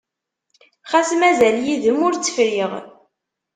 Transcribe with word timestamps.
Xas 0.89 1.09
mazal 1.19 1.57
yid-m 1.65 1.99
ur 2.07 2.13
tt-friɣ. 2.15 2.71